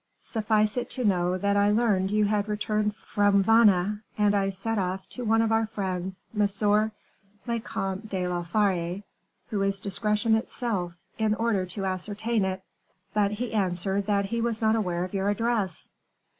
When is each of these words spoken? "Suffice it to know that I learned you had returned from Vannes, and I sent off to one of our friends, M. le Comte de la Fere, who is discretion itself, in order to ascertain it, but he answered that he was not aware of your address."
"Suffice 0.19 0.77
it 0.77 0.89
to 0.89 1.05
know 1.05 1.37
that 1.37 1.55
I 1.55 1.69
learned 1.69 2.09
you 2.09 2.25
had 2.25 2.47
returned 2.49 2.95
from 2.95 3.43
Vannes, 3.43 3.99
and 4.17 4.33
I 4.33 4.49
sent 4.49 4.79
off 4.79 5.07
to 5.09 5.23
one 5.23 5.43
of 5.43 5.51
our 5.51 5.67
friends, 5.67 6.23
M. 6.35 6.47
le 7.45 7.59
Comte 7.59 8.09
de 8.09 8.27
la 8.27 8.41
Fere, 8.43 9.03
who 9.51 9.61
is 9.61 9.79
discretion 9.79 10.33
itself, 10.33 10.93
in 11.19 11.35
order 11.35 11.67
to 11.67 11.85
ascertain 11.85 12.45
it, 12.45 12.63
but 13.13 13.33
he 13.33 13.53
answered 13.53 14.07
that 14.07 14.25
he 14.25 14.41
was 14.41 14.59
not 14.59 14.75
aware 14.75 15.03
of 15.03 15.13
your 15.13 15.29
address." 15.29 15.87